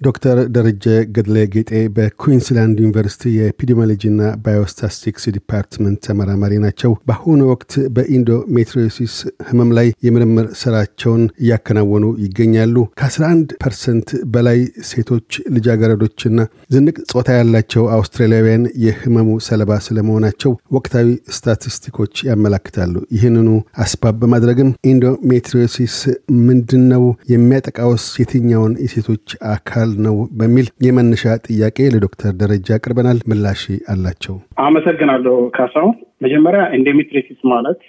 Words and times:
ዶክተር 0.00 0.38
ደረጀ 0.54 0.84
ገድለ 1.14 1.36
ጌጤ 1.54 1.70
በኩዊንስላንድ 1.96 2.76
ዩኒቨርሲቲ 2.82 3.32
የ 3.34 3.44
epidemiology 3.44 4.05
ና 4.05 4.20
biostatistics 4.44 5.24
department 5.34 5.98
ተመራማሪ 6.06 6.52
ናቸው። 6.62 6.92
በአሁኑ 7.08 7.40
ወቅት 7.50 7.72
በ 7.96 8.12
endometriosis 8.12 9.14
ህመም 9.48 9.70
ላይ 9.78 9.88
የምርምር 10.06 10.46
ስራቸውን 10.60 11.24
እያከናወኑ 11.42 12.06
ይገኛሉ። 12.24 12.76
ከ11 13.00 13.52
percent 13.62 14.08
በላይ 14.34 14.58
ሴቶች 14.90 15.28
ልጃገረዶችና 15.56 16.38
ዝንቅ 16.74 16.96
ጾታ 17.12 17.28
ያላቸው 17.38 17.84
አውስትራሊያውያን 17.96 18.64
የህመሙ 18.84 19.36
ሰለባ 19.48 19.78
ስለመሆናቸው 19.86 20.54
ወቅታዊ 20.76 21.06
ስታቲስቲኮች 21.36 22.24
ያመላክታሉ። 22.30 22.96
ይህንኑ 23.16 23.48
አስባብ 23.80 24.16
በማድረግም 24.22 24.72
endometriosis 24.90 25.98
ምንድን 26.46 26.82
ነው? 26.90 27.04
የሚያጠቃውስ 27.32 28.04
የትኛውን 28.20 28.74
የሴቶች 28.82 29.26
አካል 29.52 29.89
ነው 30.00 30.16
በሚል 30.38 30.66
የመነሻ 30.86 31.34
ጥያቄ 31.46 31.78
ለዶክተር 31.94 32.32
ደረጀ 32.40 32.68
አቅርበናል። 32.76 33.18
ምላሽ 33.30 33.62
አላቸው። 33.92 34.36
አመሰግናለሁ 34.64 35.34
ካሳው። 35.56 35.88
መጀመሪያ 36.24 36.62
endometriosis 36.78 37.40
ማለት 37.52 37.82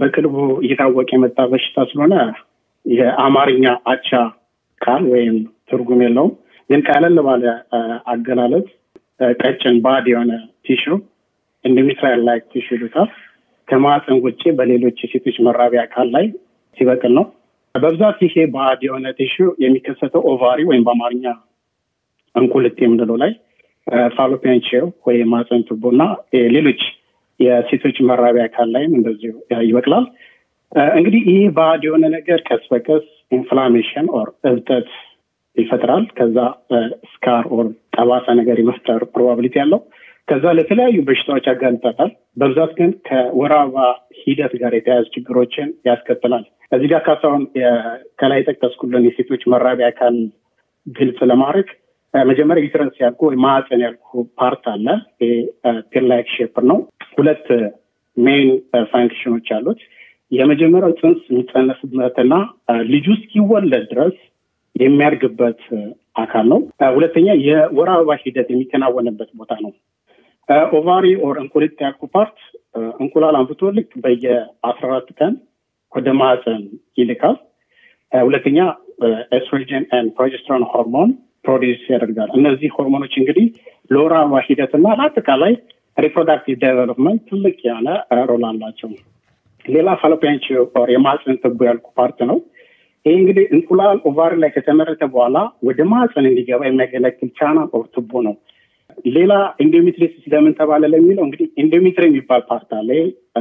በቅርቡ 0.00 0.34
እየታወቀ 0.64 1.10
የመጣ 1.16 1.38
በሽታ 1.52 1.84
ስለሆነ 1.90 2.14
የአማርኛ 2.84 3.64
አቻ 3.92 4.08
ቃል 4.80 5.04
ወይም 5.12 5.36
ትርጉም 5.70 6.00
የለውም። 6.04 6.32
ግን 6.70 6.80
ቀለል 6.88 7.16
ባለ 7.26 7.44
አገላለጽ 8.12 8.68
ቀጭን 9.40 9.76
ባዕድ 9.84 10.06
የሆነ 10.12 10.32
tissue 10.66 10.84
endometrial 11.64 12.20
like 12.28 12.44
tissue 12.52 12.66
ይሉታል። 12.76 13.10
ከማህፀን 13.68 14.18
ውጭ 14.24 14.42
በሌሎች 14.58 14.98
የሴቶች 15.04 15.36
መራቢያ 15.46 15.82
አካል 15.86 16.08
ላይ 16.14 16.26
ሲበቅል 16.78 17.12
ነው። 17.18 17.26
በብዛት 17.74 18.18
ይሄ 18.24 18.34
ባዕድ 18.52 18.80
የሆነ 18.86 19.06
tissue 19.18 19.34
የሚከሰተው 19.62 20.22
ovary 20.32 20.60
ወይም 20.68 20.82
በአማርኛ 20.86 21.24
እንቁልጢ 22.34 22.76
የምንለው 22.82 23.16
ላይ 23.22 23.32
fallopian 24.16 24.60
tube 24.66 24.86
ወይ 25.06 25.18
ማፀን 25.32 25.62
ቱቦ 25.68 25.84
እና 25.94 26.02
ሌሎች 26.54 26.82
የሴቶች 27.40 27.96
መራቢያ 28.08 28.44
አካል 28.48 28.68
ላይም 28.74 28.92
እንደዚሁ 28.98 29.32
ይበቅላል። 29.64 30.04
እንግዲህ 30.94 31.22
ይህ 31.30 31.42
ባዕድ 31.56 31.82
የሆነ 31.86 32.04
ነገር 32.14 32.38
ቀስ 32.48 32.62
በቀስ 32.70 33.04
inflammation 33.32 34.06
or 34.18 34.28
እብጠት 34.50 34.88
ይፈጥራል። 35.56 36.04
ከዛ 36.18 36.38
scar 37.12 37.44
or 37.56 37.66
ጠባሳ 37.96 38.26
ነገር 38.40 38.56
የመፍጠር 38.60 39.02
probability 39.14 39.54
ያለው 39.62 39.80
ከዛ 40.28 40.44
ለተለያዩ 40.58 40.98
በሽታዎች 41.08 41.46
ያጋልጣታል። 41.50 42.10
በብዛት 42.40 42.72
ግን 42.78 42.90
ከወር 43.08 43.52
አበባ 43.58 43.78
ሂደት 44.26 44.52
ጋር 44.62 44.72
የተያያዙ 44.76 45.06
ችግሮችን 45.14 45.68
ያስከትላል። 45.88 46.44
እዚህ 46.72 46.88
ጋር 46.92 47.02
ካሳሁን 47.06 47.42
ከላይ 48.20 48.38
የጠቀስኩልን 48.40 49.06
የሴቶች 49.08 49.42
መራቢያ 49.54 49.88
አካል 49.92 50.16
ግልጽ 50.86 51.18
ለማድረግ 51.30 51.68
መጀመሪያ 52.14 52.64
uterus 52.64 52.96
ያልኩ 53.02 53.20
ወይ 53.28 53.36
ማዕፀን 53.44 53.80
ያልኩ 53.84 54.08
part 54.38 54.64
አለ። 54.72 54.86
pear 55.92 56.04
like 56.10 56.28
shape 56.34 56.56
ነው። 56.70 56.78
ሁለት 57.16 57.46
main 58.16 58.48
function 58.92 59.29
ኦች 59.29 59.48
አሉት። 59.56 59.80
የመጀመሪያው 60.32 60.92
ፅንስ 61.00 61.22
የሚጸነስበትና 61.30 62.34
ልጁ 62.92 63.06
እስኪወለድ 63.16 63.84
ድረስ 63.92 64.16
የሚያድግበት 64.76 65.60
አካል 66.16 66.46
ነው። 66.52 66.60
ሁለተኛ 66.96 67.28
የወር 67.46 67.88
አበባ 67.94 68.14
ሂደት 68.22 68.48
የሚከናወንበት 68.52 69.30
ቦታ 69.40 69.52
ነው። 69.64 69.72
ovary 70.74 71.06
or 71.26 71.36
እንቁልት 71.42 71.76
ያልኩ 71.84 72.02
እንቁላል 73.00 73.34
አምርቶ 73.38 73.70
ልክ 73.76 73.90
በየአስራ 74.04 74.84
አራት 74.90 75.08
ቀን 75.18 75.34
ወደ 75.92 76.08
ማህፀን 76.20 76.62
ይልካል። 76.98 77.36
ሁለተኛ 78.12 78.58
estrogen 79.36 79.84
and 79.96 80.10
progesterone 80.18 80.64
hormone 80.72 81.10
produce 81.44 81.80
ያደርጋል። 81.92 82.30
እነዚህ 82.38 82.70
ሆርሞኖች 82.76 83.14
እንግዲህ 83.20 83.46
ለወር 83.90 84.12
አበባ 84.18 84.40
ሂደትና 84.46 84.86
ለአጠቃላይ 84.98 85.54
reproductive 85.96 86.54
development 86.62 87.20
ትልቅ 87.30 87.56
የሆነ 87.66 87.88
role 88.30 88.44
አላቸው። 88.50 88.90
ሌላ 89.64 89.88
fallopian 90.02 90.38
or 90.78 90.88
የማህፀን 90.94 91.36
ትቦ 91.42 91.60
ያልኩ 91.68 91.86
part 91.98 92.18
ነው። 92.30 92.38
ይህ 93.06 93.14
እንግዲህ 93.20 93.44
እንቁላል 93.54 93.98
ovary 94.08 94.34
ላይ 94.42 94.50
ከተመረተ 94.50 95.02
በኋላ 95.12 95.38
ወደ 95.68 95.80
ማህፀን 95.90 96.26
እንዲገባ 96.30 96.62
የሚያገለግል 96.66 97.30
channel 97.38 97.68
or 97.78 97.86
ቱቦ 97.94 98.22
ነው። 98.26 98.34
ሌላ 99.14 99.32
endometriosis 99.64 100.24
ለምን 100.32 100.52
ተባለ 100.58 100.84
ለሚለው 100.92 101.24
እንግዲህ 101.26 101.48
endometrium 101.62 102.04
የሚባል 102.08 102.42
part 102.48 102.70
አለ። 102.78 102.90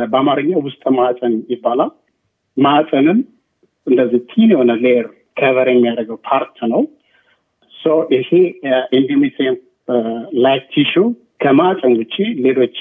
በአማርኛ 0.06 0.52
ውስጥ 0.66 0.84
ማህፀን 0.98 1.36
ይባላል። 1.54 1.92
ማህፀንን 2.58 3.20
እንደዚህ 3.88 4.22
thin 4.32 4.50
የሆነ 4.54 4.72
layer 4.84 5.08
cover 5.38 5.70
የሚያደርገው 5.72 6.18
part 6.28 6.58
ነው። 6.74 6.84
ይሄ 8.14 8.30
endometrium 8.98 9.56
like 10.44 10.64
tissue 10.74 10.94
ከማህፀን 11.44 11.94
ውጭ 12.00 12.16
ሌሎች 12.46 12.78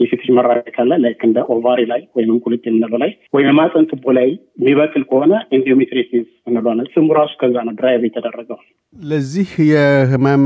የሴቶች 0.00 0.28
መራቢያ 0.36 0.62
አካል 0.66 0.90
ላይ 1.02 1.12
እንደ 1.26 1.38
ovary 1.54 1.80
ላይ 1.92 2.02
ወይም 2.16 2.30
እንቁልት 2.34 2.64
የምንለው 2.68 2.98
ላይ 3.02 3.10
ወይም 3.34 3.48
የማህፀን 3.50 3.86
ቱቦ 3.90 4.04
ላይ 4.18 4.28
የሚበቅል 4.60 5.04
ከሆነ 5.10 5.32
endometriosis 5.56 6.26
እንለዋለን። 6.48 6.88
ስሙ 6.94 7.08
ራሱ 7.18 7.32
ከዛ 7.40 7.56
ነው 7.68 7.74
derive 7.78 8.02
የተደረገው። 8.08 8.58
ለዚህ 8.96 9.50
የህመም 9.70 10.44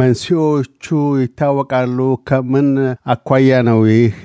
መንስኤዎቹ 0.00 0.86
ይታወቃሉ። 1.22 1.98
ከምን 2.30 2.68
አኳያ 3.08 3.60
ነው 3.68 3.80
ይህ 3.90 4.18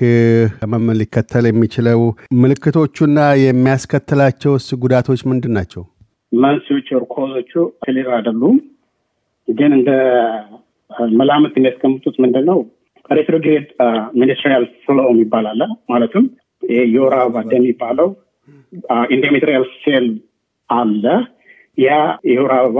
ህመም 0.56 0.86
ሊከተል 1.00 1.46
የሚችለው? 1.48 2.02
ምልክቶቹና 2.42 3.18
የሚያስከትላቸውስ 3.44 4.68
ጉዳቶች 4.84 5.22
ምንድን 5.30 5.54
ናቸው? 5.58 5.84
መንስኤዎቹ 6.32 6.88
cause 7.14 7.35
ኦቹ 7.35 7.52
clear 7.82 8.08
አይደሉም። 8.16 8.58
ግን 9.48 9.70
እንደ 9.78 9.90
መላምት 11.20 11.54
የሚያስቀምጡት 11.56 12.16
ምንድን 12.24 12.44
ነው 12.50 12.58
retrograde 13.10 13.66
menstrual 14.20 14.64
flow 14.84 14.98
የሚባል 15.10 15.46
አለ። 15.52 15.62
ማለትም 15.92 16.24
የወር 16.92 17.14
አበባ 17.18 17.38
ደም 17.44 17.60
የሚባለው 17.60 18.08
endometrial 19.14 19.64
cell 19.82 20.06
አለ። 20.70 21.04
ያ 21.78 21.90
የወር 22.30 22.52
አበባ 22.58 22.78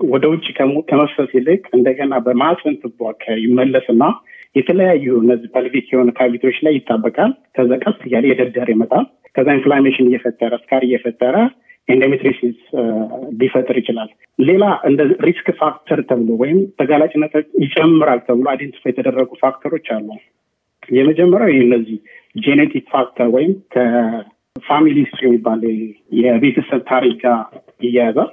ወደ 0.00 0.24
ውጭ 0.32 0.46
ከመፍሰስ 0.88 1.30
ይልቅ 1.36 1.62
እንደገና 1.76 2.14
በማህፀን 2.26 2.74
ቱቦ 2.82 3.00
ይመለስና 3.44 4.02
የተለያዩ 4.56 5.06
እነዚህ 5.22 5.48
pelvic 5.54 5.86
የሆኑ 5.92 6.10
cavity 6.18 6.42
ዎች 6.42 6.58
ላይ 6.66 6.74
ይጣበቃል። 6.76 7.32
ከዛ 7.56 7.70
ቀስ 7.84 7.98
እያለ 8.06 8.26
የደደር 8.30 8.68
ይመጣል። 8.74 9.04
ከዛ 9.36 9.48
inflammation 9.56 10.08
እየፈጠረ 10.10 10.52
scar 10.62 10.82
እየፈጠረ 10.86 11.36
endometriosis 11.88 12.58
ሊፈጥር 13.40 13.76
ይችላል። 13.80 14.10
ሌላ 14.38 14.64
እንደ 14.88 15.00
risk 15.26 15.46
factor 15.60 16.00
ተብሎ 16.10 16.30
ወይም 16.42 16.58
ተጋላጭነት 16.80 17.34
ይጨምራል 17.64 18.20
ተብሎ 18.28 18.46
identify 18.52 18.92
የተደረጉ 18.92 19.30
factor 19.42 19.68
ኦች 19.68 19.86
አሉ። 19.96 20.08
የመጀመሪያው 20.88 21.62
እነዚህ 21.64 21.98
genetic 22.36 22.84
factor 22.94 23.28
ወይም 23.36 23.52
ከ 23.74 24.04
family 24.04 24.96
history 25.02 25.24
የሚባል 25.28 25.62
የቤተሰብ 26.20 26.82
ታሪክ 26.92 27.16
ጋር 27.24 27.40
ይያያዛል። 27.86 28.30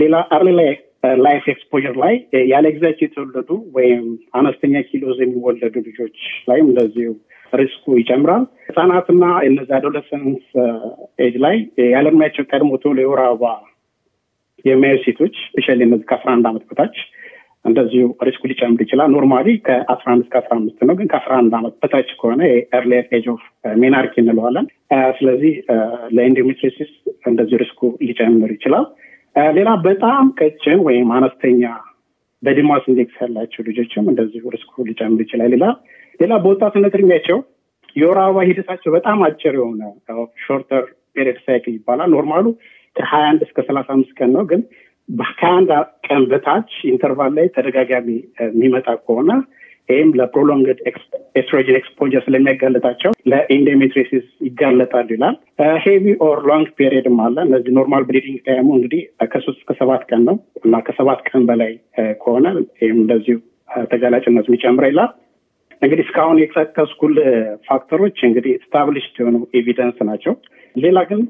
ሌላ 0.00 0.16
early 0.36 0.50
ላይ 0.60 0.70
life 1.24 1.44
exposure 1.52 1.94
ላይ 2.02 2.14
ያለ 2.50 2.66
ጊዜያቸው 2.74 3.04
የተወለዱ 3.06 3.48
ወይም 3.76 4.02
አነስተኛ 4.38 4.82
ኪሎዝ 4.88 5.18
የሚወለዱ 5.22 5.74
ልጆች 5.88 6.18
ላይም 6.48 6.66
እንደዚሁ 6.70 7.10
risk 7.52 7.80
ኡ 7.80 7.94
ይጨምራል። 7.98 8.44
ህጻናትና 8.68 9.24
እነዚህ 9.48 9.74
adolescence 9.78 10.44
age 11.24 11.34
ላይ 11.44 11.56
ያለእድሜያቸው 11.92 12.46
ቀድሞ 12.50 12.70
ቶሎ 12.84 12.98
የወር 13.02 13.20
አበባ 13.24 13.44
የሚያዩ 14.64 14.96
ሴቶች 15.04 15.34
specially 15.46 15.80
እነዚህ 15.86 16.06
ከአስራ 16.10 16.28
አንድ 16.34 16.46
ዓመት 16.50 16.64
በታች 16.68 16.96
እንደዚሁ 17.64 18.04
risk 18.26 18.37
ኡ 18.37 18.42
ሊጨምር 18.50 18.80
ይችላል። 18.84 19.08
normally 19.14 19.48
ከአስራ 19.66 20.06
አንድ 20.12 20.22
እስከ 20.24 20.34
አስራ 20.40 20.52
አምስት 20.56 20.80
ነው። 20.88 20.94
ግን 20.98 21.08
ከአስራ 21.12 21.32
አንድ 21.40 21.52
ዓመት 21.58 21.74
በታች 21.82 22.08
ከሆነ 22.20 22.40
earlier 22.78 23.06
age 23.16 23.26
of 23.32 23.42
menarche 23.82 24.14
እንለዋለን። 24.22 24.66
ስለዚህ 25.18 25.52
ለ 26.16 26.26
endometriosis 26.26 26.90
እንደዚሁ 27.30 27.58
risk 27.62 27.74
ኡ 27.74 27.80
ሊጨምር 28.08 28.52
ይችላል። 28.56 28.86
ሌላ 29.56 29.70
በጣም 29.86 30.24
ቀጭን 30.40 30.80
ወይም 30.88 31.10
አነስተኛ 31.18 31.62
body 32.42 32.63
mass 32.63 32.84
index 32.90 33.16
ያላቸው 33.22 33.62
ልጆችም 33.68 34.08
እንደዚሁ 34.12 34.50
risk 34.54 34.74
ኡ 34.74 34.84
ሊጨምር 34.88 35.20
ይችላል። 35.24 35.50
ሌላ 35.54 35.64
ሌላ 36.20 36.32
በወጣትነት 36.42 36.94
እድሜያቸው 36.98 37.38
የወር 37.96 38.18
አበባ 38.22 38.44
ሂደታቸው 38.48 38.90
በጣም 38.96 39.18
አጭር 39.26 39.54
የሆነ 39.58 39.82
shorter 40.44 40.84
period 41.14 41.38
cycle 41.46 41.74
ይባላል። 41.76 42.10
normal 42.14 42.38
ኡ 42.38 42.46
ከሀያ 42.96 43.24
አንድ 43.30 43.40
እስከ 43.46 43.58
ሰላሳ 43.68 43.88
አምስት 43.94 44.12
ቀን 44.18 44.30
ነው። 44.36 44.44
ግን 44.50 44.62
ከአንድ 45.38 45.70
ቀን 46.06 46.22
በታች 46.30 46.70
interval 46.90 47.32
ላይ 47.38 47.46
ተደጋጋሚ 47.56 48.08
የሚመጣ 48.44 48.88
ከሆነ 49.02 49.30
ይህም 49.88 50.10
ለ 50.18 50.29
prolonged 50.29 50.78
estrogen 51.36 51.78
exposure 51.78 52.22
ስለሚያጋለጣቸው 52.26 53.12
ለ 53.30 53.43
endometriosis 53.43 54.26
ይጋለጣሉ 54.46 55.08
ይላል። 55.16 55.36
heavy 55.84 56.04
or 56.26 56.38
long 56.48 56.68
period 56.78 57.08
ም 57.08 57.18
አለ። 57.24 57.36
እነዚህ 57.46 57.72
normal 57.78 58.04
bleeding 58.08 58.38
time 58.46 58.61
ኡ 58.61 58.68
እንግዲህ 58.76 59.02
ከሶስት 59.32 59.60
እስከ 59.62 59.72
ቀን 60.10 60.22
ነው 60.28 60.36
እና 60.64 60.80
ከሰባት 60.86 61.20
ቀን 61.30 61.44
በላይ 61.50 61.72
ከሆነ 62.22 62.46
ይህም 62.80 63.00
እንደዚሁ 63.02 63.38
ተጋላጭነቱ 63.90 64.48
ይጨምር 64.56 64.86
ይላል። 64.88 65.10
እንግዲህ 65.82 66.04
እስካሁን 66.06 66.40
የጠቀስኩልህ 66.40 67.14
factor 67.68 67.98
ኦች 67.98 68.18
እንግዲህ 68.28 68.52
established 68.64 69.16
የሆኑ 69.20 69.38
evidence 69.60 69.98
ናቸው። 70.10 70.34
ሌላ 70.76 70.98
ግን 71.10 71.22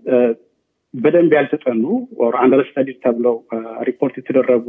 በደንብ 0.94 1.32
ያልተጠኑ 1.37 1.84
or 2.22 2.34
ተብለው 3.04 3.37
ሪፖርት 3.88 4.14
የተደረጉ 4.20 4.66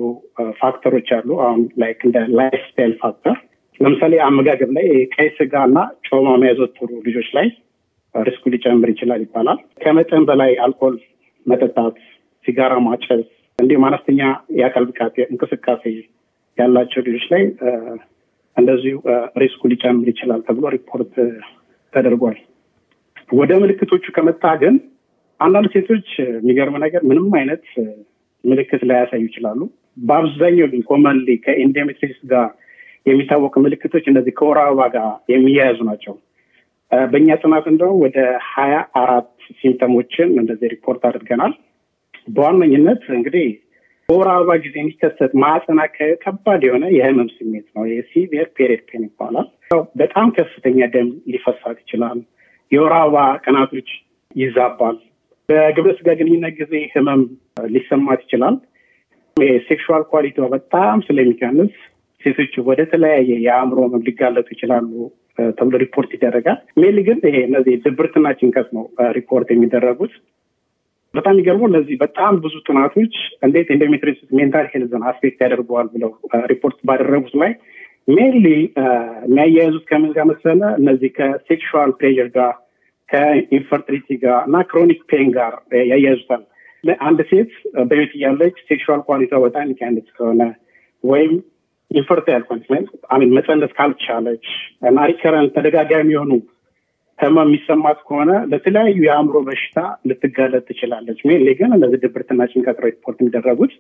factor 0.62 0.90
ኦች 0.90 1.10
አሉ። 1.18 1.30
አሁን 1.48 1.64
like 1.82 2.00
እንደ 2.08 2.20
life 2.40 2.62
style 2.70 2.94
factor 3.04 3.36
ለምሳሌ 3.80 4.14
አመጋገብ 4.26 4.72
ላይ 4.78 4.86
ቀይ 5.14 5.30
ስጋ 5.38 5.54
እና 5.70 5.78
ጮማ 6.08 6.28
የሚያዘወትሩ 6.36 6.90
ልጆች 7.08 7.30
ላይ 7.38 7.48
risk 8.16 8.34
ኡ 8.34 8.44
ሊጨምር 8.54 8.90
ይችላል 8.94 9.22
ይባላል። 9.26 9.60
ከመጠን 9.84 10.26
በላይ 10.30 10.52
አልኮል 10.66 10.96
መጠጣት፣ 11.46 11.96
ሲጋራ 12.46 12.74
ማጨስ 12.86 13.24
እንዲሁም 13.60 13.86
አነስተኛ 13.88 14.22
የአካል 14.58 14.86
ብቃት 14.90 15.16
እንቅስቃሴ 15.26 15.84
ያላቸው 16.58 17.02
ልጆች 17.08 17.26
ላይ 17.34 17.44
እንደዚሁ 18.58 18.96
risk 19.42 19.55
ኡ 19.55 19.62
ሊጨምር 19.72 20.08
ይችላል 20.12 20.42
ተብሎ 20.48 20.66
ሪፖርት 20.76 21.14
ተደርጓል። 21.94 22.38
ወደ 23.32 23.52
ምልክቶቹ 23.62 24.06
ከመጣ 24.16 24.44
ግን 24.62 24.76
አንዳንድ 25.40 25.68
ሴቶች 25.76 26.08
የሚገርም 26.34 26.76
ነገር 26.84 27.02
ምንም 27.10 27.32
አይነት 27.40 27.64
ምልክት 28.44 28.82
ላያሳዩ 28.90 29.24
ይችላሉ። 29.28 29.60
በአብዛኛው 30.02 30.68
ግን 30.72 30.82
commonly 30.90 31.30
ከ 31.44 31.54
endometriosis 31.54 32.20
ጋር 32.32 32.48
የሚታወቁ 33.06 33.56
ምልክቶች 33.66 34.06
እነዚህ 34.12 34.34
ከወር 34.38 34.58
አበባ 34.62 34.82
ጋር 34.96 35.10
የሚያያዙ 35.34 35.80
ናቸው። 35.90 36.14
በእኛ 37.08 37.36
ጥናት 37.42 37.66
እንደውም 37.72 38.00
ወደ 38.06 38.18
ሀያ 38.50 38.76
አራት 39.02 39.30
symptom 39.60 39.97
ኦችን 39.97 40.30
እንደዚህ 40.42 40.68
ሪፖርት 40.74 41.04
አድርገናል። 41.10 41.54
በዋነኝነት 42.28 43.04
እንግዲህ 43.18 43.48
በወር 44.10 44.28
አበባ 44.32 44.52
ጊዜ 44.64 44.76
የሚከሰት 44.80 45.32
አካባቢ 45.84 45.92
ከባድ 46.24 46.62
የሆነ 46.68 46.86
የህመም 46.96 47.30
ስሜት 47.36 47.68
ነው። 47.76 47.84
የ 47.92 48.06
severe 48.06 48.48
period 48.58 48.82
pain 48.90 49.04
ይባላል። 49.08 49.48
በጣም 50.02 50.28
ከፍተኛ 50.38 50.88
ደም 50.94 51.10
ሊፈሳት 51.34 51.78
ይችላል። 51.84 52.20
የወር 52.72 52.94
አበባ 52.98 53.16
ቀናቶች 53.46 53.90
ይዛባል። 54.36 54.98
በግብረ 55.50 55.92
ስጋ 55.98 56.10
ግንኙነት 56.20 56.54
ጊዜ 56.60 56.74
ህመም 56.94 57.22
ሊሰማት 57.74 58.22
ይችላል። 58.26 58.56
የ 59.38 59.54
sexual 59.54 60.04
quality 60.12 60.36
ዋ 60.36 60.46
በጣም 60.54 60.98
ስለሚቀንስ 61.08 61.74
ሴቶች 62.24 62.54
ወደ 62.68 62.82
ተለያየ 62.92 63.32
የአእምሮ 63.46 63.78
ህመም 63.86 64.06
ሊጋለጡ 64.08 64.48
ይችላሉ 64.56 64.92
ተብሎ 65.58 65.76
ሪፖርት 65.84 66.12
ይደረጋል። 66.16 66.60
mainly 66.82 66.98
ግን 67.08 67.20
ይሄ 67.28 67.38
እነዚህ 67.48 67.76
ድብርትና 67.86 68.28
ጭንቀት 68.40 68.68
ነው 68.78 68.84
ሪፖርት 69.18 69.50
የሚደረጉት። 69.54 70.14
በጣም 71.14 71.34
የሚገርመው 71.34 71.68
እነዚህ 71.70 71.96
በጣም 72.04 72.34
ብዙ 72.44 72.56
ጥናቶች 72.68 73.16
እንዴት 73.46 73.68
endometriosis 73.76 74.30
mental 74.38 74.68
health 74.72 74.96
ን 74.96 75.04
affect 75.10 75.40
ያደርገዋል 75.46 75.88
ብለው 75.94 76.12
ሪፖርት 76.52 76.78
ባደረጉት 76.90 77.36
ላይ 77.42 77.52
mainly 78.08 78.48
የሚያያይዙት 79.26 79.84
ከምን 79.90 80.12
ጋር 80.16 80.26
መሰለ 80.32 80.62
እነዚህ 80.80 81.12
ከ 81.18 81.36
sexual 81.36 81.92
pleasure 82.00 82.30
ጋር 82.38 82.52
ከ 83.10 83.26
infertility 83.26 84.18
ጋር 84.24 84.40
እና 84.48 84.58
chronic 84.70 85.02
pain 85.12 85.30
ጋር 85.38 85.54
ያያይዙታል። 85.84 86.44
አንድ 87.04 87.20
ሴት 87.30 87.52
በቤት 87.90 88.14
እያለች 88.18 88.56
sexual 88.70 89.02
quality 89.08 89.30
ዋ 89.30 89.40
በጣም 89.46 89.64
የሚቀንስ 89.66 90.08
ከሆነ 90.18 90.42
ወይም 91.04 91.34
infertile 91.92 92.44
continent 92.50 92.90
I 93.14 93.17
mean 93.17 93.32
መፀነስ 93.38 93.72
ካልቻለች 93.78 94.46
እና 94.90 95.06
recurrent 95.12 95.52
ተደጋጋሚ 95.58 96.10
የሆኑ 96.16 96.32
ህመም 97.20 97.48
የሚሰማት 97.48 98.00
ከሆነ 98.08 98.32
ለተለያዩ 98.52 99.00
የአእምሮ 99.06 99.38
በሽታ 99.48 99.80
ልትጋለጥ 100.10 100.64
ትችላለች። 100.70 101.20
mainly 101.28 101.50
ግን 101.60 101.72
እነዚህ 101.78 102.00
ድብርትና 102.04 102.48
ጭንቀት 102.52 102.80
ሪፖርት 102.86 103.20
የሚደረጉት 103.22 103.74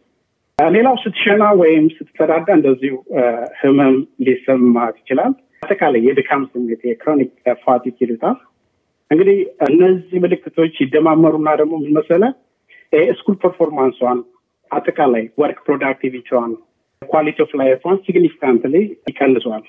ሌላው 0.57 0.95
ስትሸና 1.03 1.43
ወይም 1.59 1.85
ስትጸዳዳ 1.95 2.47
እንደዚሁ 2.57 2.93
ህመም 3.61 3.95
ሊሰማት 4.25 4.95
ይችላል። 5.01 5.31
አጠቃላይ 5.63 6.01
የድካም 6.07 6.41
ስሜት 6.51 6.81
የ 6.85 6.96
chronic 6.96 7.31
fatigue 7.63 7.97
ይሉታል። 8.03 8.37
እንግዲህ 9.11 9.37
እነዚህ 9.67 10.17
ምልክቶች 10.23 10.75
ይደማመሩና 10.83 11.49
ደግሞ 11.61 11.73
ምን 11.83 11.91
መሰለ 11.97 12.23
school 13.17 13.35
performance 13.43 13.96
ሷን 13.96 14.19
አጠቃላይ 14.71 15.23
work 15.37 15.59
productivity 15.65 16.26
ዋን 16.26 16.51
quality 17.01 17.39
of 17.45 17.51
life 17.59 17.76
ኧን 17.76 17.97
significantly 18.05 18.75
ይቀንሷል። 19.09 19.63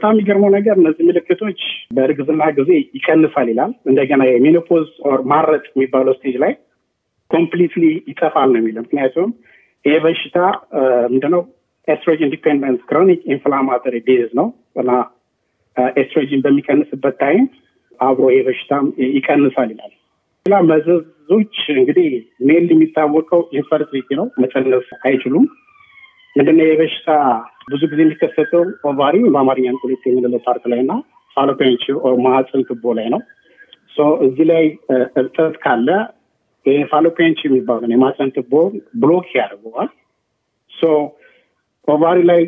በጣም 0.00 0.12
የሚገርመው 0.14 0.50
ነገር 0.54 0.76
እነዚህ 0.80 1.04
ምልክቶች 1.08 1.58
በእርግዝና 1.96 2.42
ጊዜ 2.58 2.70
ይቀንሳል 2.96 3.48
ይላል። 3.50 3.72
እንደገና 3.90 4.22
የ 4.28 4.39
menopause 4.39 4.86
or 5.08 5.20
ማረጥ 5.32 5.64
የሚባለው 5.70 6.14
stage 6.18 6.36
ላይ 6.44 6.52
completely 7.30 7.82
ይጠፋል 8.10 8.48
ነው 8.52 8.58
የሚለው። 8.60 8.84
ምክንያቱም 8.86 9.28
ይህ 9.84 9.98
በሽታ 10.04 10.38
ምንድነው 11.12 11.42
estrogen 11.88 12.32
dependent 12.34 12.80
chronic 12.88 13.20
inflammatory 13.30 14.00
disease 14.08 14.30
ነው 14.40 14.48
እና 14.82 14.90
ኤስትሮጂን 15.96 16.44
በሚቀንስበት 16.46 17.16
time 17.22 17.44
አብሮ 18.00 18.26
ይህ 18.34 18.42
በሽታም 18.48 18.86
ይቀንሳል 19.16 19.70
ይላል። 19.74 19.92
ሌላ 20.46 20.62
መዘዞች 20.70 21.56
እንግዲህ 21.76 22.08
mainly 22.48 22.66
የሚታወቀው 22.72 23.42
infertility 23.58 24.08
ነው። 24.20 24.28
መፀነስ 24.42 24.88
አይችሉም። 25.04 25.46
ምንድነው 26.36 26.68
የበሽታ 26.68 27.10
ብዙ 27.70 27.82
ጊዜ 27.90 28.00
የሚከሰተው 28.04 28.62
ovary 28.90 29.16
በአማርኛ 29.34 29.66
እንቁሊት 29.72 30.02
የምንለው 30.08 30.40
part 30.46 30.64
ላይ 30.72 30.80
እና 30.84 30.92
fallopian 31.36 31.82
ማህፀን 32.24 32.62
ትቦ 32.68 32.92
ላይ 32.98 33.06
ነው። 33.14 33.20
እዚህ 34.26 34.44
ላይ 34.50 34.64
እብጠት 35.20 35.54
ካለ 35.64 35.88
fallopian 36.90 37.38
የሚባለው 37.44 37.90
የማህፀን 37.92 38.30
ትቦ 38.36 38.52
block 39.02 39.28
ያደርገዋል። 39.38 39.90
ovary 41.88 42.18
ላይ 42.30 42.40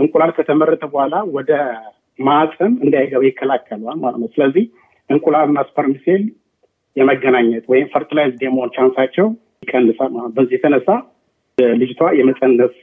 እንቁላል 0.00 0.30
ከተመረተ 0.36 0.84
በኋላ 0.92 1.16
ወደ 1.36 1.50
ማህፀን 2.18 2.72
እንዳይገባ 2.84 3.22
ይከላከለዋል 3.26 3.98
ማለት 4.02 4.18
ነው። 4.22 4.28
ስለዚህ 4.34 4.64
እንቁላልና 5.10 5.60
sperm 5.68 5.94
የመገናኘት 6.96 7.64
ወይም 7.72 7.86
fertilize 7.92 8.34
የመሆን 8.44 8.72
chance 8.76 8.99
ኣቸው 8.99 9.26
ይቀንሳል 9.64 10.12
በዚህ 10.36 10.54
የተነሳ 10.56 10.88
ልጅቷ 11.76 12.02
የመፀነስ 12.18 12.74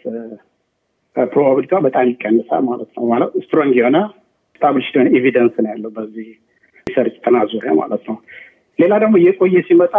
probability 1.32 1.65
ዋ 1.65 1.74
በጣም 1.86 2.06
ይቀንሳል 2.12 2.62
ማለት 2.70 2.90
ነው። 2.98 3.04
ማለት 3.12 3.32
strong 3.44 3.74
የሆነ 3.80 3.98
established 4.56 4.96
የሆነ 4.98 5.10
evidence 5.18 5.56
ነው 5.64 5.70
ያለው 5.74 5.92
በዚህ 5.98 6.28
research 6.88 7.16
ጥናት 7.24 7.48
ዙሪያ 7.54 7.74
ማለት 7.80 8.04
ነው። 8.10 8.18
ሌላ 8.80 8.94
ደግሞ 9.04 9.16
እየቆየ 9.22 9.62
ሲመጣ 9.68 9.96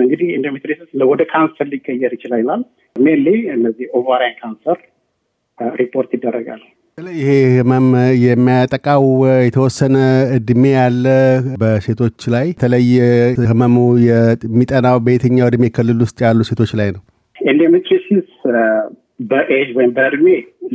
እንግዲህ 0.00 0.28
endometriosis 0.36 1.02
ወደ 1.10 1.22
ካንሰር 1.32 1.66
ሊቀየር 1.72 2.12
ይችላል 2.16 2.40
ይላል። 2.42 2.62
mainly 2.96 3.28
እነዚህ 3.54 3.86
ovarian 3.98 4.34
cancer 4.40 4.78
ሪፖርት 5.78 6.10
ይደረጋል። 6.16 6.62
ይሄ 7.16 7.30
ህመም 7.56 7.86
የሚያጠቃው 8.24 9.04
የተወሰነ 9.46 9.96
እድሜ 10.36 10.62
ያለ 10.76 11.06
በሴቶች 11.62 12.20
ላይ 12.34 12.46
በተለይ 12.52 12.86
ህመሙ 13.50 13.76
የሚጠናው 14.06 14.96
በየትኛው 15.06 15.48
እድሜ 15.50 15.66
ክልል 15.76 15.98
ውስጥ 16.06 16.18
ያሉ 16.26 16.40
ሴቶች 16.50 16.72
ላይ 16.80 16.88
ነው? 16.94 17.02
endometriosis 17.36 18.30
በኤጅ 19.20 19.68
ወይም 19.76 19.92
በእድሜ 19.96 20.26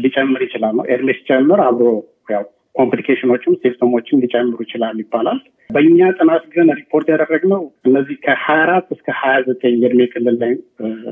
ሊጨምር 0.04 0.42
ይችላል 0.46 0.74
ነው። 0.78 0.86
እድሜ 0.94 1.10
ሲጨምር 1.18 1.60
አብሮ 1.68 1.88
ያው 2.34 2.44
complication 2.76 3.31
ኖችም 3.31 3.58
symptom 3.62 3.94
ኦችም 3.94 4.22
ሊጨምሩ 4.24 4.58
ይችላል 4.66 4.98
ይባላል። 5.02 5.40
በእኛ 5.70 6.00
ጥናት 6.18 6.44
ግን 6.54 6.68
ሪፖርት 6.80 7.08
ያደረግነው 7.14 7.62
እነዚህ 7.88 8.16
ከሀያ 8.26 8.62
አራት 8.64 8.88
እስከ 8.96 9.08
ሀያ 9.20 9.36
ዘጠኝ 9.48 9.76
የእድሜ 9.82 10.08
ክልል 10.14 10.38
ላይ 10.42 10.52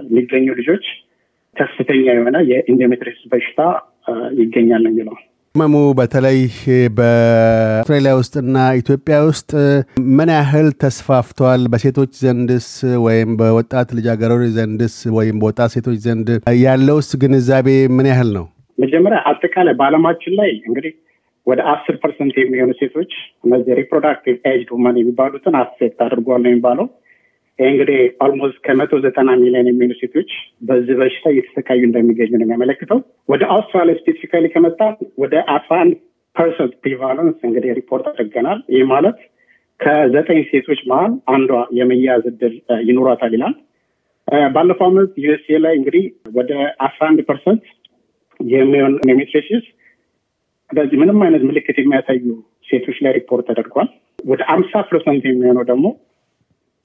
የሚገኙ 0.06 0.48
ልጆች 0.60 0.86
ከፍተኛ 1.56 2.06
የሆነ 2.12 2.38
የ 2.52 2.62
endometriosis 2.62 3.28
በሽታ 3.32 3.62
ይገኛል 4.40 4.84
የሚለው። 4.90 5.18
ህመሙ 5.56 5.76
በተለይ 5.98 6.40
በአውስትራሊያ 6.98 8.12
ውስጥና 8.20 8.58
ኢትዮጵያ 8.80 9.16
ውስጥ 9.28 9.52
ምን 10.18 10.30
ያህል 10.34 10.68
ተስፋፍቷል? 10.84 11.62
በሴቶች 11.72 12.12
ዘንድስ 12.24 12.68
ወይም 13.06 13.30
በወጣት 13.40 13.90
ልጃገረዶች 13.98 14.52
ዘንድስ 14.58 14.96
ወይም 15.18 15.38
በወጣት 15.42 15.74
ሴቶች 15.76 15.98
ዘንድ 16.06 16.28
ያለውስ 16.62 17.10
ግንዛቤ 17.24 17.68
ምን 17.96 18.10
ያህል 18.12 18.30
ነው? 18.38 18.46
መጀመሪያ 18.78 19.20
አጠቃላይ 19.32 19.76
በዓለማችን 19.80 20.36
ላይ 20.40 20.52
እንግዲህ 20.68 20.94
ወደ 21.48 21.60
አስር 21.74 21.98
percent 22.04 22.38
የሚሆኑ 22.40 22.72
ሴቶች 22.82 23.12
እነዚህ 23.46 23.74
reproductive 23.82 24.38
age 24.52 24.68
women 24.76 25.00
የሚባሉትን 25.02 25.58
affect 25.62 26.00
አድርጓል 26.08 26.42
ነው 26.46 26.52
የሚባለው። 26.52 26.88
ይህ 27.60 27.68
እንግዲህ 27.70 27.98
almost 28.26 28.58
ከመቶ 28.66 29.00
ዘጠና 29.06 29.30
ሚሊዮን 29.40 29.68
የሚሆኑ 29.70 29.94
ሴቶች 30.02 30.30
በዚህ 30.68 30.96
በሽታ 31.00 31.26
እየተሰቃዩ 31.34 31.82
እንደሚገኙ 31.88 32.32
ነው 32.34 32.46
የሚያመለክተው። 32.46 33.00
ወደ 33.30 33.44
አውስትራሊያ 33.56 33.96
specifically 34.00 34.46
ከመጣ 34.54 34.80
ወደ 35.24 35.36
አስራ 35.56 35.74
አንድ 35.84 35.96
percent 36.36 36.74
prevalence 36.84 37.38
እንግዲህ 37.48 37.72
ሪፖርት 37.80 38.06
አድርገናል። 38.12 38.60
ይህ 38.76 38.86
ማለት 38.92 39.18
ከዘጠኝ 39.80 40.40
ሴቶች 40.50 40.80
መሀል 40.90 41.12
አንዷ 41.34 41.52
የመያዝ 41.78 42.24
እድል 42.32 42.56
ይኖራታል 42.88 43.34
ይላል። 43.38 43.56
ባለፈው 44.56 44.88
ዓመት 44.90 45.12
USA 45.24 45.60
ላይ 45.64 45.74
እንግዲህ 45.78 46.04
ወደ 46.36 46.52
አስራ 46.88 47.02
አንድ 47.10 47.20
percent 47.30 47.64
የሚሆን 48.40 48.94
endometriosis 49.04 49.64
በዚህ 50.70 50.98
ምንም 51.02 51.22
አይነት 51.26 51.44
ምልክት 51.48 51.78
የሚያሳዩ 51.80 52.26
ሴቶች 52.70 52.98
ላይ 53.06 53.12
ሪፖርት 53.18 53.46
ተደርጓል። 53.50 53.88
ወደ 54.26 54.42
አምሳ 54.54 54.82
percent 54.90 55.24
የሚሆነው 55.28 55.64
ደግሞ 55.70 55.86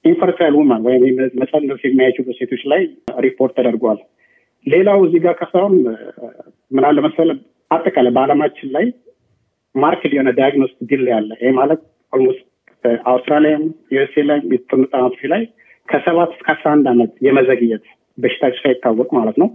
infertile 0.05 0.55
women 0.59 0.83
ወይም 0.87 1.03
መፀነስ 1.41 1.83
የማይችሉ 1.85 2.35
ሴቶች 2.39 2.63
ላይ 2.73 2.83
ሪፖርት 3.19 3.55
ተደርጓል። 3.59 3.99
ሌላው 4.67 4.99
እዚህ 5.07 5.21
ጋር 5.25 5.35
ከሳሁን 5.41 5.75
ምን 6.71 6.85
አለ 6.89 6.99
መሰለህ 7.07 7.39
አጠቃላይ 7.71 8.13
በአለማችን 8.17 8.69
ላይ 8.77 8.87
marked 9.75 10.13
የሆነ 10.15 10.31
diagnostic 10.39 10.79
delay 10.91 11.05
ያለ 11.13 11.31
ይህ 11.41 11.53
ማለት 11.59 11.81
almost 12.13 12.45
አውስትራሊያም 13.11 13.63
USA 13.95 14.23
ላይ 14.31 14.39
የተጠኑ 14.55 14.83
ላይ 15.33 15.43
ከሰባት 15.89 16.31
እስከ 16.37 16.49
አስራ 16.55 16.69
አንድ 16.75 16.87
ዓመት 16.93 17.13
የመዘግየት 17.27 17.85
በሽታቸው 18.19 18.61
ሳይታወቅ 18.63 19.09
ማለት 19.19 19.37
ነው። 19.43 19.49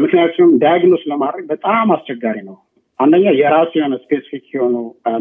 ምክንያቱም 0.00 0.50
diagnose 0.62 1.02
ለማድረግ 1.10 1.44
በጣም 1.52 1.88
አስቸጋሪ 1.94 2.38
ነው። 2.46 2.56
አንደኛ 3.00 3.26
የራሱ 3.38 3.72
የሆነ 3.74 3.94
specific 4.02 4.44
የሆኑ 4.54 4.74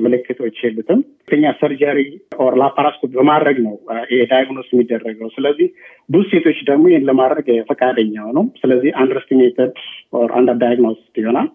ምልክቶች 0.04 0.58
የሉትም። 0.64 1.00
ሁለተኛ 1.24 1.52
surgery 1.62 2.00
or 2.44 2.54
laparoscope 2.62 3.12
በማድረግ 3.16 3.58
ነው 3.64 3.74
ይሄ 4.12 4.20
diagnose 4.32 4.68
የሚደረገው። 4.74 5.30
ስለዚህ 5.36 5.68
ብዙ 6.10 6.24
ሴቶች 6.32 6.60
ደግሞ 6.70 6.84
ይህን 6.92 7.08
ለማድረግ 7.10 7.48
ፈቃደኛ 7.70 8.26
ነው። 8.38 8.46
ስለዚህ 8.62 8.92
underestimated 9.02 9.74
or 10.14 10.32
under 10.40 10.58
diagnose 10.64 11.02
ይሆናል። 11.22 11.50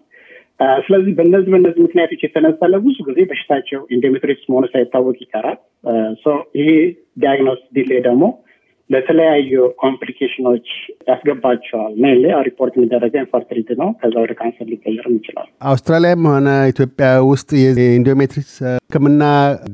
ስለዚህ 0.85 1.11
በእነዚህ 1.17 1.49
በእነዚህ 1.53 1.81
ምክንያቶች 1.85 2.21
የተነሳ 2.23 2.67
ለብዙ 2.71 2.97
ጊዜ 3.09 3.19
በሽታቸው 3.29 3.81
endometriosis 3.95 4.49
መሆኑ 4.51 4.65
ሳይታወቅ 4.73 5.17
ይቀራል። 5.21 5.57
ይሄ 6.59 6.69
diagnosis 7.17 7.61
delay 7.77 7.91
ደግሞ 8.07 8.23
ለተለያዩ 8.89 9.51
complication 9.81 10.46
ኖች 10.46 10.67
ያስገባቸዋል። 11.09 11.91
mainly 12.03 12.25
ሪፖርት 12.47 12.73
የሚደረገው 12.77 13.21
infertility 13.21 13.69
ነው። 13.81 13.89
ከዛ 13.99 14.15
ወደ 14.23 14.33
ካንሰር 14.39 14.67
ሊቀየርም 14.71 15.15
ይችላል። 15.19 15.47
አውስትራሊያም 15.71 16.23
ሆነ 16.31 16.49
ኢትዮጵያ 16.71 17.09
ውስጥ 17.29 17.49
የ 17.79 17.89
endometriosis 17.89 18.51
ሕክምና 18.83 19.23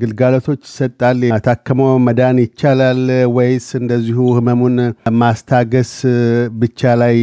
ግልጋሎቶች 0.01 0.61
ይሰጣል። 0.67 1.21
ታክሞ 1.47 1.81
መዳን 2.07 2.39
ይቻላል 2.43 3.01
ወይስ 3.35 3.67
እንደዚሁ 3.81 4.19
ህመሙን 4.37 4.77
ማስታገስ 5.21 5.93
ብቻ 6.61 6.95
ላይ 7.01 7.17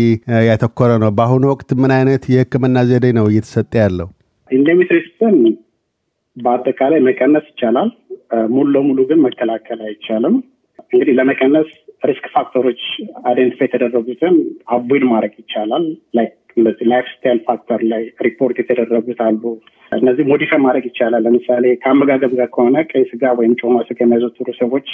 ያተኮረ 0.49 0.91
ነው? 1.03 1.13
በአሁኑ 1.19 1.45
ወቅት 1.53 1.71
ምን 1.83 1.93
አይነት 1.99 2.25
የሕክምና 2.35 2.79
ዘዴ 2.91 3.07
ነው 3.19 3.27
እየተሰጠ 3.31 3.73
ያለው? 3.83 4.09
endometriosis 4.51 5.25
ን 5.25 5.37
በአጠቃላይ 6.37 7.01
መቀነስ 7.07 7.47
ይቻላል። 7.53 7.91
ሙሉ 8.53 8.67
ለሙሉ 8.75 8.99
ግን 9.09 9.19
መከላከል 9.25 9.81
አይቻልም። 9.87 10.37
እንግዲህ 10.93 11.15
ለመቀነስ 11.19 11.69
risk 12.03 12.25
factor 12.35 12.64
ኦች 12.64 12.83
identify 13.25 13.67
የተደረጉትን 13.69 14.37
avoid 14.69 15.05
ማድረግ 15.11 15.35
ይቻላል። 15.43 15.85
like 16.15 16.33
lifestyle 16.91 17.39
factor 17.47 17.81
ላይ 17.93 18.03
ሪፖርት 18.27 18.57
የተደረጉት 18.61 19.21
አሉ። 19.27 19.43
እነዚህ 19.93 20.25
modify 20.31 20.61
ማድረግ 20.65 20.85
ይቻላል። 20.91 21.23
ለምሳሌ 21.27 21.65
ከአመጋገብ 21.83 22.33
ጋር 22.39 22.49
ከሆነ 22.55 22.77
ቀይ 22.91 23.05
ስጋ 23.11 23.33
ወይም 23.39 23.55
ጮማ 23.61 23.77
ስጋ 23.89 23.99
የሚያዘወትሩ 24.05 24.49
ሰዎች 24.61 24.89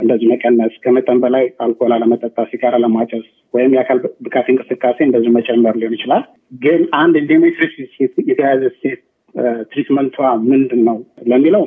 እንደዚህ 0.00 0.26
መቀነስ፣ 0.32 0.72
ከመጠን 0.84 1.18
በላይ 1.22 1.44
አልኮል 1.64 1.92
አለመጠጣት፣ 1.96 2.48
ሲጋራ 2.50 2.76
አለማጨስ 2.82 3.26
ወይም 3.54 3.74
የአካል 3.74 3.98
ብቃት 4.24 4.46
እንቅስቃሴ 4.52 4.98
እንደዚህ 5.06 5.30
መጨመር 5.36 5.76
ሊሆን 5.80 5.94
ይችላል። 5.96 6.24
ግን 6.62 6.82
አንድ 6.98 7.14
endometriosis 7.22 7.92
የተያዘ 8.30 8.62
ሴት 8.80 9.00
treatment 9.70 10.06
ኧ 10.06 10.18
ምንድን 10.50 10.82
ነው 10.88 10.98
ለሚለው 11.30 11.64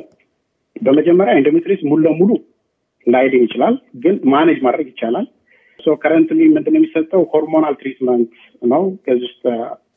በመጀመሪያ 0.76 1.32
endometriosis 1.38 1.88
ሙሉ 1.90 2.00
ለሙሉ 2.06 2.30
ላይድን 3.06 3.44
ይችላል፣ 3.46 3.74
ግን 4.02 4.16
manage 4.32 4.58
ማድረግ 4.66 4.88
ይቻላል። 4.92 5.26
so 5.80 5.94
currently 6.02 6.40
ምንድን 6.54 6.76
የሚሰጠው 6.78 7.22
hormonal 7.32 7.74
treatment 7.80 8.32
ነው። 8.72 8.82
ከዚህ 9.06 9.28
ውስጥ 9.28 9.44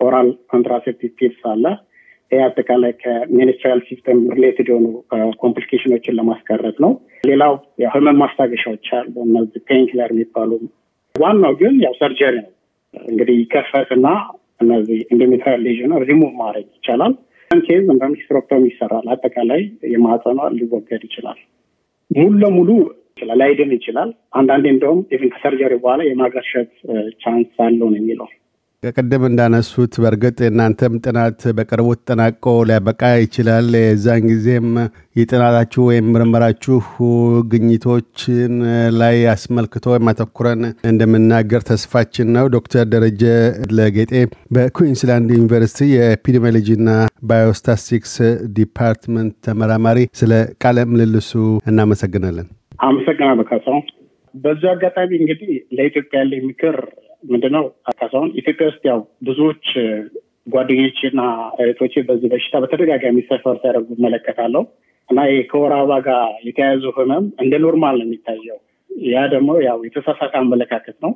oral 0.06 0.30
contraceptive 0.53 1.12
pills 1.20 1.42
አለ። 1.51 1.65
ይህ 2.31 2.41
አጠቃላይ 2.45 2.91
ከ 3.01 3.16
menstrual 3.16 3.82
system 3.88 4.20
related 4.36 4.68
የሆኑ 4.72 4.86
complication 5.44 5.93
ኖችን 5.93 6.18
ለማስቀረት 6.19 6.77
ነው። 6.86 6.91
ሌላው 7.29 7.53
ህመም 7.95 8.17
ማስታገሻዎች 8.24 8.88
አሉ፣ 9.00 9.13
እነዚህ 9.27 9.62
painkiller 9.68 10.12
የሚባሉ። 10.13 10.51
ዋናው 11.15 11.53
ግን 11.60 11.75
ያው 11.86 11.93
surgery 12.00 12.36
ነው። 12.39 12.51
እንግዲህ 12.93 13.36
ይከፈትና 13.41 14.07
እነዚህ 14.63 15.00
ኢንዶሜትሪያል 15.13 15.62
ሌዥን 15.67 15.93
ሪሙቭ 16.10 16.31
ማድረግ 16.41 16.67
ይቻላል። 16.77 17.13
case 17.51 17.86
እንደ 17.93 18.03
hysterectomy 18.13 18.63
ይሰራል። 18.72 19.07
አጠቃላይ 19.13 19.62
የማህፀኗ 19.93 20.39
ሊወገድ 20.57 21.01
ይችላል። 21.07 21.39
ሙሉ 22.15 22.34
ለሙሉ 22.41 22.70
ይችላል 23.12 23.38
ላይድን 23.41 23.72
ይችላል። 23.75 24.10
አንዳንዴ 24.34 24.65
እንደውም 24.74 25.00
even 25.13 25.30
ከ 25.34 25.42
surgery 25.42 25.74
በኋላ 25.84 26.01
የማገርሸት 26.08 26.72
chance 27.22 27.53
አለው 27.65 27.88
ነው 27.91 28.00
የሚለው። 28.00 28.29
ቅድም 28.92 29.24
እንዳነሱት 29.28 29.94
በእርግጥ 30.02 30.38
እናንተም 30.48 30.94
ጥናት 31.06 31.42
በቅርቡ 31.58 31.88
ተጠናቆ 31.98 32.46
ሊያበቃ 32.70 33.02
ይችላል። 33.20 33.68
የዛን 33.80 34.25
ጊዜም 34.30 34.68
የጥናታችሁ 35.16 35.82
ወይም 35.90 36.10
ምርመራችሁ 36.13 36.78
ግኝቶችን 37.54 38.54
ላይ 39.00 39.18
አስመልክቶ 39.34 39.96
አተኩረን 40.08 40.62
እንደምንነጋገር 40.92 41.63
ተስፋችን 41.70 42.34
ነው። 42.38 42.48
ዶክተር 42.56 42.86
ደረጀ 42.94 43.24
ለጌጤ 43.78 44.13
በኩዊንስላንድ 44.58 45.32
ዩኒቨርሲቲ 45.38 45.90
የኤፒዲሚዮሎጂና 45.94 46.90
ባዮስታስቲክስ 47.30 48.16
ዲፓርትመንት 48.58 49.36
ተመራማሪ፣ 49.48 50.00
ስለ 50.22 50.32
ቃለ 50.63 50.88
ምልልሱ 50.92 51.32
እናመሰግናለን። 51.68 52.48
አመሰግናለሁ 52.84 53.46
ካሳሁን። 53.50 53.84
በዚሁ 54.34 54.70
አጋጣሚ 54.72 55.12
እንግዲህ 55.20 55.50
ለኢትዮጵያ 55.78 56.20
ያለ 56.22 56.34
ምክር 56.48 56.78
ምንድነው 57.30 57.66
ካሳሁን፣ 57.92 58.30
ኢትዮጵያ 58.42 58.66
ውስጥ 58.70 58.84
ያው 58.90 59.00
ብዙዎች 59.28 59.66
ጓደኞችና 60.48 61.22
እህቶቼ 61.60 61.94
በዚህ 62.08 62.30
በሽታ 62.34 62.56
በተደጋጋሚ 62.63 63.20
suffer 63.30 63.56
ሲያደርጉ 63.62 63.90
እመለከታለሁ 63.98 64.63
እና 65.10 65.20
ይህ 65.30 65.44
ከወር 65.52 65.74
አበባ 65.75 65.94
ጋር 66.08 66.20
የተያያዙ 66.48 66.86
ህመም 66.98 67.25
እንደ 67.44 67.54
normal 67.65 67.96
ነው 68.00 68.08
የሚታየው። 68.08 68.58
ያ 69.08 69.22
ደግሞ 69.34 69.52
ያው 69.68 69.78
የተሳሳተ 69.88 70.34
አመለካከት 70.42 70.98
ነው። 71.06 71.13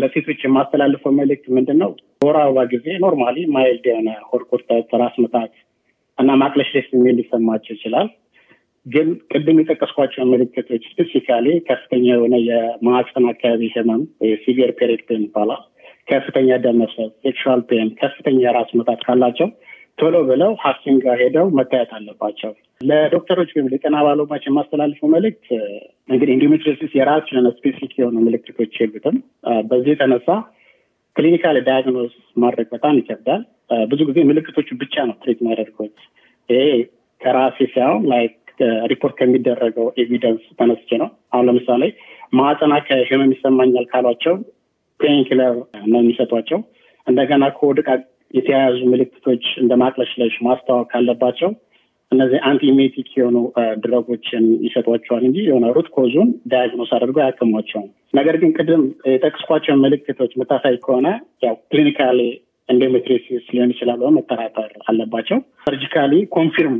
ለሴቶች 0.00 0.40
የማስተላልፈው 0.44 1.12
መልእክት 1.18 1.46
ምንድን 1.56 1.78
ነው? 1.82 1.90
በወር 2.20 2.36
አበባ 2.42 2.60
ጊዜ 2.72 2.86
normally 3.02 3.36
mild 3.54 3.84
የሆነ 3.90 4.10
ሆድ 4.28 4.42
ቁርጠት፣ 4.50 4.92
ራስ 5.02 5.16
ምታት 5.22 5.52
እና 6.18 6.30
ማቅለሽለሽ 6.42 6.86
ስሜት 6.90 7.16
ሊሰማቸው 7.18 7.72
ይችላል። 7.76 8.08
ግን 8.86 9.08
ቅድም 9.32 9.58
የጠቀስኳቸው 9.60 10.22
ምልክቶች 10.30 10.84
specifically 10.90 11.46
ከፍተኛ 11.66 12.04
የሆነ 12.10 12.34
የማህፀን 12.44 13.26
አካባቢ 13.32 13.68
ህመም 13.74 14.02
severe 14.42 14.70
period 14.78 15.02
pain 15.08 15.24
ይባላል፣ 15.26 15.62
ከፍተኛ 16.08 16.50
ደም 16.64 16.78
sexual 17.22 17.60
pain፣ 17.68 17.88
ከፍተኛ 18.00 18.38
የራስ 18.44 18.70
ምታት 18.78 19.02
ካላቸው 19.06 19.48
ቶሎ 19.98 20.16
ብለው 20.28 20.52
ሐኪም 20.62 20.96
ጋር 21.04 21.16
ሄደው 21.22 21.46
መታየት 21.56 21.90
አለባቸው። 21.96 22.52
ለዶክተሮች 22.80 23.50
ወይም 23.54 23.66
ለጤና 23.72 23.96
ባለሙያዎች 24.06 24.44
የማስተላልፈው 24.48 25.08
መልእክት 25.14 25.46
እንግዲህ 26.08 26.32
endometriosis 26.36 26.92
የራሱ 26.98 27.26
የሆነ 27.32 27.48
specific 27.56 27.92
የሆኑ 27.98 28.16
ምልክቶች 28.26 28.74
የሉትም። 28.80 29.16
በዚህ 29.70 29.92
የተነሳ 29.94 30.28
clinical 31.16 31.56
diagnose 31.66 32.14
ማድረግ 32.36 32.68
በጣም 32.74 32.96
ይከብዳል። 33.00 33.42
ብዙ 33.90 34.00
ጊዜ 34.08 34.18
ምልክቶቹ 34.28 34.68
ብቻ 34.82 35.04
ነው 35.08 35.16
treat 35.22 35.38
የሚያደርጉት። 35.42 35.96
ይሄ 36.48 36.62
ከራሴ 37.20 37.58
ሳይሆን 37.72 38.02
like 38.12 38.34
report 38.92 39.14
ከሚደረገው 39.18 39.86
evidence 40.02 40.44
ተነስቼ 40.58 40.98
ነው። 41.02 41.08
አሁን 41.32 41.46
ለምሳሌ 41.48 41.82
ማህፀን 42.32 42.72
አካባቢ 42.76 43.06
ህመም 43.10 43.32
ይሰማኛል 43.34 43.86
ካሏቸው 43.92 44.34
painkiller 45.00 45.54
ነው 45.92 46.00
የሚሰጧቸው። 46.00 46.58
እንደገና 47.06 47.44
ከሆድ 47.56 47.78
ዕቃ 47.82 47.90
የተያያዙ 48.34 48.78
ምልክቶች 48.90 49.44
እንደ 49.62 49.72
ማቅለሽለሽ 49.82 50.34
ማስታወክ 50.46 50.86
ካለባቸው 50.92 51.50
እነዚህ 52.12 52.38
antiemetic 52.48 53.08
የሆኑ 53.16 53.36
drug 53.82 54.07
ኦችን 54.07 54.44
ይሰጧቸዋል 54.64 55.22
እንጂ 55.28 55.38
የሆነ 55.44 55.66
root 55.76 55.88
cause 55.96 56.14
ኡን 56.14 56.28
diagnose 56.52 56.90
አድርገው 56.96 57.22
አያክሟቸውም። 57.24 57.88
ነገር 58.14 58.36
ግን 58.42 58.50
ቅድም 58.56 58.82
የጠቀስኳቸውን 59.12 59.82
ምልክቶች 59.84 60.32
የምታሳይ 60.34 60.76
ከሆነ 60.86 61.08
ያው 61.42 61.54
clinically 61.70 62.20
endometriosis 62.70 63.46
ሊሆን 63.54 63.72
ይችላል 63.74 64.02
መጠራጠር 64.16 64.70
አለባቸው። 64.88 65.38
surgically 65.64 66.12
confirm 66.36 66.76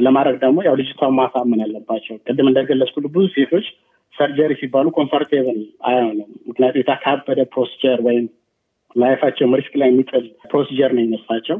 ለማድረግ 0.00 0.36
ደግሞ 0.44 0.58
ያው 0.66 0.76
ልጅቷን 0.80 1.16
ማሳመን 1.18 1.62
አለባቸው። 1.66 2.16
ቅድም 2.26 2.50
እንደገለጽኩት 2.50 3.06
ብዙ 3.14 3.26
ሴቶች 3.36 3.66
surgery 4.14 4.52
ሲባሉ 4.60 4.86
comfortable 4.96 5.58
አይሆንም። 5.88 6.30
ምክንያቱም 6.48 6.80
የተካበደ 6.80 7.40
procedure 7.52 7.98
ወይም 8.06 8.24
life 8.96 9.14
ኣቸውም 9.14 9.56
risk 9.58 9.74
ላይ 9.80 9.88
የሚጥል 9.90 10.24
procedure 10.50 10.90
ነው 10.94 11.02
የሚመስላቸው። 11.02 11.58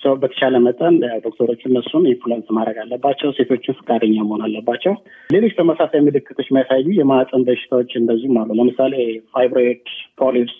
ሰለዚህ 0.00 0.14
በተቻለ 0.16 0.54
መጠን 0.64 0.94
ዶክተሮች 1.24 1.60
እነሱን 1.68 2.04
influence 2.10 2.46
ማድረግ 2.56 2.76
አለባቸው። 2.82 3.28
ሴቶችን 3.36 3.76
ፈቃደኛ 3.80 4.16
መሆን 4.22 4.42
አለባቸው። 4.46 4.94
ሌሎች 5.30 5.52
ተመሳሳይ 5.58 6.00
ምልክቶች 6.06 6.46
የሚያሳዩ 6.50 6.86
የማህፀን 6.96 7.44
በሽታዎች 7.48 7.92
እንደዚሁም 8.00 8.38
አሉ። 8.42 8.56
ለምሳሌ 8.60 8.94
fibroid፣ 9.34 9.84
polyps፣ 10.22 10.56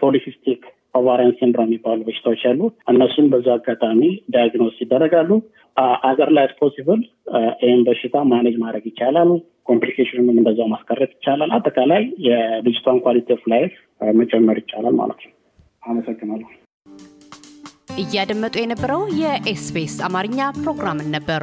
polycystic 0.00 0.62
ovarian 0.94 1.36
syndrome 1.38 1.68
የሚባሉ 1.68 1.98
በሽታዎች 2.06 2.42
አሉ። 2.50 2.60
እነሱን 2.92 3.28
በዛ 3.32 3.48
አጋጣሚ 3.56 4.00
diagnose 4.34 4.76
ይደረጋሉ። 4.82 5.30
አገር 6.08 6.30
ላይ 6.36 6.46
possible 6.58 7.00
ይህን 7.62 7.82
በሽታ 7.86 8.24
manage 8.32 8.56
ማድረግ 8.62 8.84
ይቻላል። 8.90 9.30
complication 9.68 10.15
ኑንም 10.15 10.38
እንደዛው 10.40 10.68
ማስቀረት 10.72 11.12
ይቻላል። 11.16 11.52
አጠቃላይ 11.56 12.02
የልጅቷን 12.26 13.00
quality 13.04 13.28
of 13.36 13.44
life 13.52 13.72
መጨመር 14.14 14.58
ይቻላል 14.62 14.96
ማለት 15.00 15.20
ነው። 15.26 15.32
አመሰግናለሁ። 15.82 16.48
እያደመጡ 18.02 18.54
የነበረው 18.60 19.02
የኤስቢኤስ 19.20 19.96
አማርኛ 20.06 20.52
ፕሮግራምን 20.60 21.10
ነበር። 21.16 21.42